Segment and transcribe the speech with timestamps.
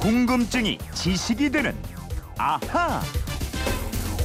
[0.00, 1.76] 궁금증이 지식이 되는
[2.38, 3.02] 아하.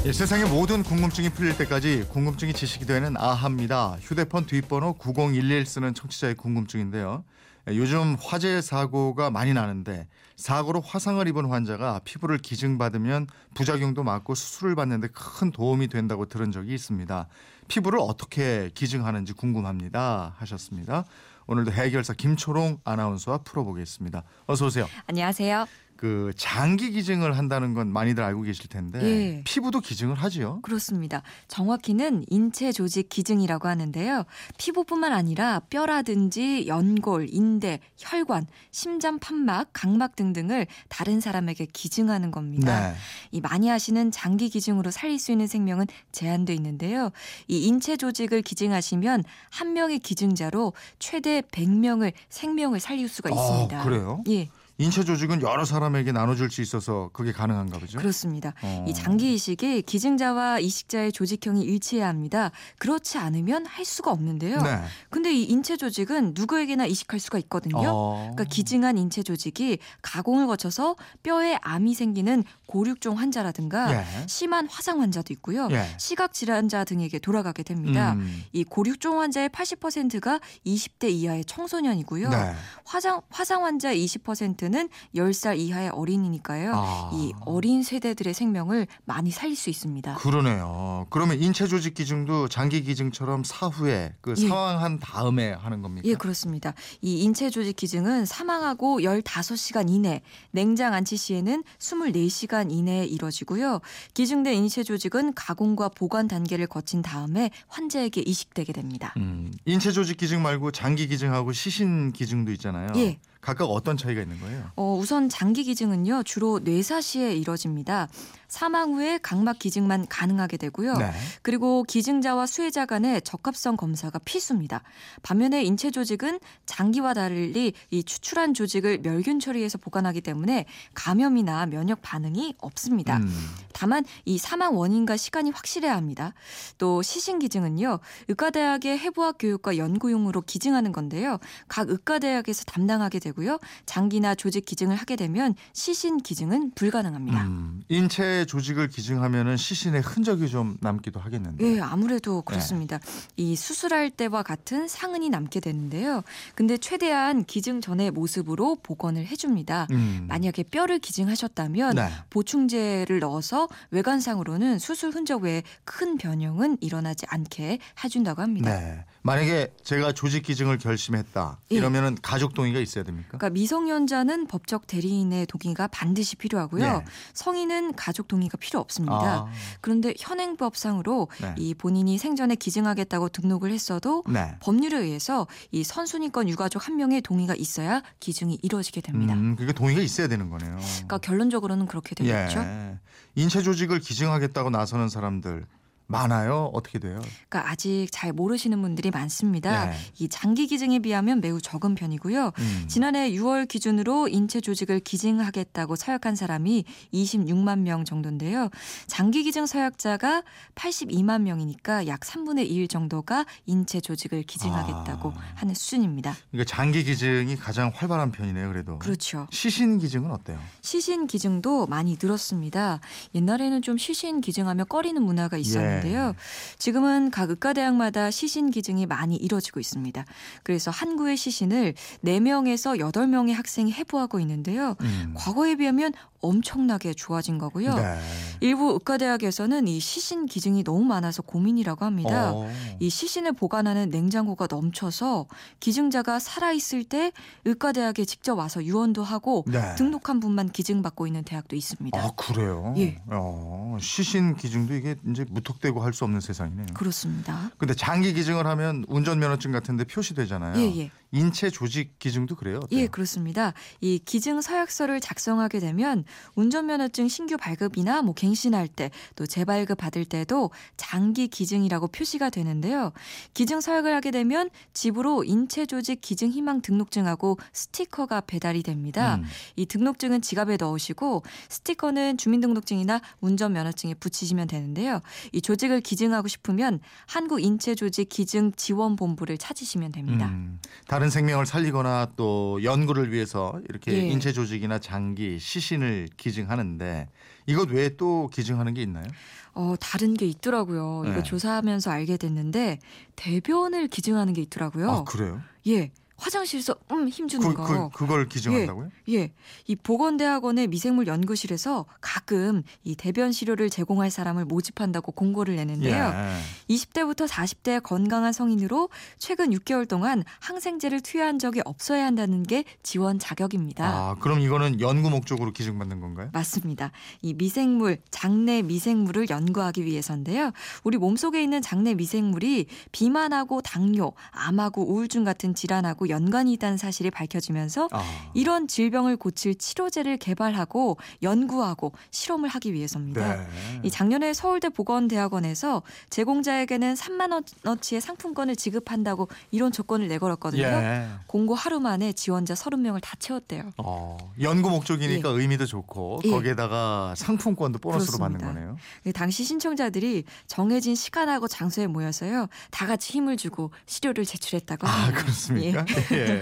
[0.06, 3.98] 예, 세상의 모든 궁금증이 풀릴 때까지 궁금증이 지식이 되는 아하입니다.
[4.00, 7.26] 휴대폰 뒷번호 9011 쓰는 청취자의 궁금증인데요.
[7.70, 14.76] 예, 요즘 화재 사고가 많이 나는데 사고로 화상을 입은 환자가 피부를 기증받으면 부작용도 많고 수술을
[14.76, 17.28] 받는데 큰 도움이 된다고 들은 적이 있습니다.
[17.68, 20.36] 피부를 어떻게 기증하는지 궁금합니다.
[20.38, 21.06] 하셨습니다.
[21.48, 24.24] 오늘도 해결사 김초롱 아나운서와 풀어보겠습니다.
[24.48, 24.88] 어서 오세요.
[25.08, 25.85] 안녕하세요.
[25.98, 29.42] 그 장기 기증을 한다는 건 많이들 알고 계실 텐데 예.
[29.46, 30.60] 피부도 기증을 하지요.
[30.62, 31.22] 그렇습니다.
[31.48, 34.26] 정확히는 인체 조직 기증이라고 하는데요.
[34.58, 42.92] 피부뿐만 아니라 뼈라든지 연골, 인대, 혈관, 심장, 판막, 각막 등등을 다른 사람에게 기증하는 겁니다.
[42.92, 42.96] 네.
[43.32, 47.12] 이 많이 하시는 장기 기증으로 살릴 수 있는 생명은 제한돼 있는데요.
[47.48, 53.80] 이 인체 조직을 기증하시면 한 명의 기증자로 최대 100명을 생명을 살릴 수가 있습니다.
[53.80, 54.24] 아, 그래요?
[54.28, 54.50] 예.
[54.78, 57.98] 인체 조직은 여러 사람에게 나눠줄 수 있어서 그게 가능한가 보죠.
[57.98, 58.54] 그렇습니다.
[58.62, 58.86] 어.
[58.88, 62.52] 이 장기 이식이 기증자와 이식자의 조직형이 일치해야 합니다.
[62.78, 64.62] 그렇지 않으면 할 수가 없는데요.
[64.62, 64.82] 네.
[65.10, 67.88] 근데 이 인체 조직은 누구에게나 이식할 수가 있거든요.
[67.88, 68.18] 어.
[68.34, 74.06] 그러니까 기증한 인체 조직이 가공을 거쳐서 뼈에 암이 생기는 고륙종 환자라든가 예.
[74.28, 75.70] 심한 화상 환자도 있고요.
[75.72, 75.86] 예.
[75.98, 78.14] 시각 질환자 등에게 돌아가게 됩니다.
[78.14, 78.44] 음.
[78.52, 82.30] 이 고륙종 환자의 80%가 20대 이하의 청소년이고요.
[82.30, 82.54] 네.
[82.84, 86.72] 화상 화상 환자 20%는 10살 이하의 어린이니까요.
[86.74, 87.12] 아.
[87.14, 90.16] 이 어린 세대들의 생명을 많이 살릴 수 있습니다.
[90.16, 91.06] 그러네요.
[91.10, 94.48] 그러면 인체 조직 기증도 장기 기증처럼 사후에 그 예.
[94.48, 96.08] 사망한 다음에 하는 겁니까?
[96.08, 96.74] 예, 그렇습니다.
[97.02, 103.82] 이 인체 조직 기증은 사망하고 15시간 이내, 냉장 안치 시에는 24시간 이내에 이뤄지고요.
[104.14, 109.14] 기증된 인체 조직은 가공과 보관 단계를 거친 다음에 환자에게 이식되게 됩니다.
[109.18, 112.88] 음, 인체 조직 기증 말고 장기 기증하고 시신 기증도 있잖아요.
[112.96, 113.20] 예.
[113.46, 114.72] 각각 어떤 차이가 있는 거예요?
[114.76, 118.08] 어, 우선 장기 기증은요, 주로 뇌사시에 이뤄집니다.
[118.56, 120.94] 사망 후에 각막 기증만 가능하게 되고요.
[120.94, 121.12] 네.
[121.42, 124.82] 그리고 기증자와 수혜자 간의 적합성 검사가 필수입니다.
[125.24, 132.54] 반면에 인체 조직은 장기와 달리 이 추출한 조직을 멸균 처리해서 보관하기 때문에 감염이나 면역 반응이
[132.60, 133.18] 없습니다.
[133.18, 133.30] 음.
[133.74, 136.34] 다만 이 사망 원인과 시간이 확실해야 합니다.
[136.78, 138.00] 또 시신 기증은요.
[138.30, 141.40] 의과대학의 해부학 교육과 연구용으로 기증하는 건데요.
[141.68, 143.60] 각 의과대학에서 담당하게 되고요.
[143.86, 147.44] 장기나 조직 기증을 하게 되면 시신 기증은 불가능합니다.
[147.44, 151.64] 음, 인체 조직을 기증하면은 시신의 흔적이 좀 남기도 하겠는데.
[151.66, 153.00] 예, 아무래도 그렇습니다.
[153.36, 156.24] 이 수술할 때와 같은 상흔이 남게 되는데요.
[156.56, 159.88] 근데 최대한 기증 전의 모습으로 복원을 해줍니다.
[159.92, 160.26] 음.
[160.28, 162.10] 만약에 뼈를 기증하셨다면 네.
[162.30, 168.78] 보충제를 넣어서 외관상으로는 수술 흔적 외에 큰 변형은 일어나지 않게 해준다고 합니다.
[168.78, 169.06] 네.
[169.22, 171.60] 만약에 제가 조직 기증을 결심했다.
[171.72, 171.76] 예.
[171.76, 173.30] 이러면은 가족 동의가 있어야 됩니까?
[173.30, 177.00] 그러니까 미성년자는 법적 대리인의 동의가 반드시 필요하고요.
[177.00, 177.06] 네.
[177.34, 177.94] 성인은
[178.26, 179.16] 가족 동의가 필요 없습니다.
[179.16, 179.48] 아,
[179.82, 181.56] 그런데 현행법상으로 네.
[181.58, 184.56] 이 본인이 생전에 기증하겠다고 등록을 했어도 네.
[184.60, 189.34] 법률에 의해서 이 선순위권 유가족 한 명의 동의가 있어야 기증이 이루어지게 됩니다.
[189.34, 190.78] 음, 그게 동의가 있어야 되는 거네요.
[190.78, 192.60] 그러니까 결론적으로는 그렇게 되겠죠.
[192.60, 193.00] 예.
[193.36, 195.66] 인체 조직을 기증하겠다고 나서는 사람들
[196.08, 196.70] 많아요.
[196.74, 197.20] 어떻게 돼요?
[197.50, 199.88] 그러니까 아직 잘 모르시는 분들이 많습니다.
[199.88, 199.96] 네.
[200.20, 202.52] 이 장기 기증에 비하면 매우 적은 편이고요.
[202.58, 202.86] 음.
[202.88, 208.70] 지난해 6월 기준으로 인체 조직을 기증하겠다고 서약한 사람이 26만 명 정도인데요.
[209.08, 210.44] 장기 기증 서약자가
[210.76, 215.42] 82만 명이니까 약 3분의 1 정도가 인체 조직을 기증하겠다고 아.
[215.56, 216.36] 하는 수준입니다.
[216.52, 218.70] 그러니까 장기 기증이 가장 활발한 편이네요.
[218.70, 219.00] 그래도.
[219.00, 219.48] 그렇죠.
[219.52, 220.60] 시신 기증은 어때요?
[220.82, 223.00] 시신 기증도 많이 늘었습니다.
[223.34, 226.30] 옛날에는 좀 시신 기증하며 꺼리는 문화가 있었는데 요.
[226.30, 226.34] 예.
[226.78, 230.26] 지금은 각 의과대학마다 시신 기증이 많이 이뤄지고 있습니다.
[230.64, 234.96] 그래서 한 구의 시신을 4명에서 8명의 학생이 해부하고 있는데요.
[235.02, 235.34] 음.
[235.36, 236.14] 과거에 비하면
[236.46, 237.96] 엄청나게 좋아진 거고요.
[237.96, 238.20] 네.
[238.62, 242.54] 일부 의과대학에서는 이 시신 기증이 너무 많아서 고민이라고 합니다.
[242.54, 242.70] 어.
[243.00, 245.48] 이 시신을 보관하는 냉장고가 넘쳐서
[245.80, 247.32] 기증자가 살아있을 때
[247.66, 249.96] 의과대학에 직접 와서 유언도 하고 네.
[249.96, 252.20] 등록한 분만 기증받고 있는 대학도 있습니다.
[252.20, 252.94] 아 그래요?
[252.98, 253.22] 예.
[253.28, 256.88] 어, 시신 기증도 이게 이제 무턱대 고 할 수 없는 세상이네요.
[256.94, 257.72] 그렇습니다.
[257.78, 260.78] 근데 장기 기증을 하면 운전면허증 같은데 표시되잖아요.
[260.80, 261.12] 예, 예.
[261.36, 262.80] 인체 조직 기증도 그래요?
[262.84, 263.00] 어때요?
[263.00, 263.74] 예, 그렇습니다.
[264.02, 266.24] 이 기증 서약서를 작성하게 되면
[266.56, 273.12] 운전면허증 신규 발급이나 뭐 갱신할 때 또 재발급 받을 때도 장기 기증이라고 표시가 되는데요.
[273.54, 279.36] 기증 서약을 하게 되면 집으로 인체 조직 기증 희망 등록증하고 스티커가 배달이 됩니다.
[279.36, 279.46] 음.
[279.76, 285.22] 이 등록증은 지갑에 넣으시고 스티커는 주민등록증이나 운전면허증에 붙이시면 되는데요.
[285.52, 290.48] 이 조직을 기증하고 싶으면 한국인체조직 기증 지원본부를 찾으시면 됩니다.
[290.48, 294.28] 음, 다른 생명을 살리거나 또 연구를 위해서 이렇게 예.
[294.28, 297.28] 인체 조직이나 장기, 시신을 기증하는데
[297.68, 299.26] 이것 외에 또 기증하는 게 있나요?
[299.74, 301.24] 어, 다른 게 있더라고요.
[301.26, 301.44] 이거 네.
[301.44, 303.00] 조사하면서 알게 됐는데
[303.36, 305.10] 대변을 기증하는 게 있더라고요.
[305.12, 305.62] 아 그래요?
[305.88, 306.12] 예.
[306.38, 308.10] 화장실에서 음 힘주는 그, 거.
[308.10, 309.10] 그 그걸 기증한다고요?
[309.30, 309.52] 예.
[309.88, 316.34] 이 보건대학원의 미생물 연구실에서 가끔 이 대변 시료를 제공할 사람을 모집한다고 공고를 내는데요.
[316.34, 316.94] 예.
[316.94, 324.06] 20대부터 40대의 건강한 성인으로 최근 6개월 동안 항생제를 투여한 적이 없어야 한다는 게 지원 자격입니다.
[324.06, 326.50] 아 그럼 이거는 연구 목적으로 기증받는 건가요?
[326.52, 327.12] 맞습니다.
[327.42, 330.72] 이 미생물, 장내 미생물을 연구하기 위해서인데요.
[331.04, 338.10] 우리 몸속에 있는 장내 미생물이 비만하고 당뇨, 암하고 우울증 같은 질환하고 연관이 있다는 사실이 밝혀지면서
[338.12, 338.24] 아.
[338.54, 343.56] 이런 질병을 고칠 치료제를 개발하고 연구하고 실험을 하기 위해서입니다.
[343.56, 343.68] 네.
[344.04, 350.84] 이 작년에 서울대 보건대학원에서 제공자에게는 3만 원어치의 상품권을 지급한다고 이런 조건을 내걸었거든요.
[350.84, 351.28] 예.
[351.48, 353.92] 공고 하루 만에 지원자 30명을 다 채웠대요.
[353.98, 356.50] 어, 연구 목적이니까 의미도 좋고 예.
[356.52, 358.82] 거기에다가 상품권도 보너스로 받는 그렇습니다.
[358.82, 358.98] 거네요.
[359.24, 362.68] 그 당시 신청자들이 정해진 시간하고 장소에 모여서요.
[362.92, 365.42] 다 같이 힘을 주고 시료를 제출했다고 아 합니다.
[365.42, 366.06] 그렇습니까?
[366.34, 366.62] 예.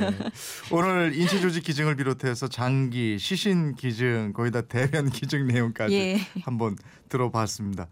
[0.72, 6.20] 오늘 인체 조직 기증을 비롯해서 장기, 시신 기증, 거기다 대변 기증 내용까지 예.
[6.44, 6.76] 한번
[7.10, 7.88] 들어봤습니다.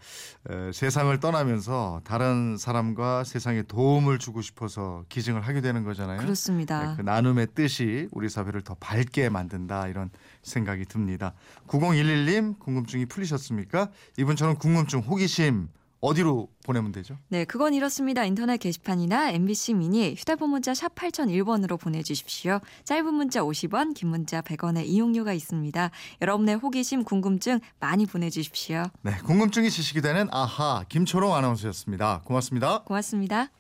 [0.50, 6.20] 에, 세상을 떠나면서 다른 사람과 세상에 도움을 주고 싶어서 기증을 하게 되는 거잖아요.
[6.20, 6.90] 그렇습니다.
[6.92, 10.10] 네, 그 나눔의 뜻이 우리 사회를 더 밝게 만든다 이런
[10.42, 11.34] 생각이 듭니다.
[11.68, 13.90] 9011님 궁금증이 풀리셨습니까?
[14.18, 15.68] 이분처럼 궁금증, 호기심
[16.02, 17.18] 어디로 보내면 되죠?
[17.30, 18.26] 네, 그건 이렇습니다.
[18.26, 22.60] 인터넷 게시판이나 MBC 미니 휴대폰 문자 샵 8001번으로 보내주십시오.
[22.84, 25.92] 짧은 문자 50원, 긴 문자 100원의 이용료가 있습니다.
[26.22, 28.86] 여러분의 호기심, 궁금증 많이 보내주십시오.
[29.04, 32.22] 네, 궁금증이 지식이 되는 아하 김초롱 아나운서였습니다.
[32.26, 32.82] 고맙습니다.
[32.84, 33.48] 고맙습니다.